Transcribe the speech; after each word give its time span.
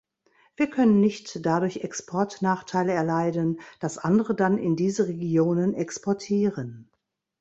Wir 0.55 0.67
können 0.67 0.99
nicht 0.99 1.45
dadurch 1.45 1.83
Exportnachteile 1.83 2.91
erleiden, 2.91 3.59
dass 3.79 3.99
andere 3.99 4.33
dann 4.35 4.57
in 4.57 4.75
diese 4.75 5.07
Regionen 5.07 5.75
exportieren. 5.75 6.89